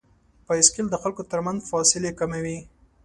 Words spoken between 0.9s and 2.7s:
خلکو تر منځ فاصلې کموي.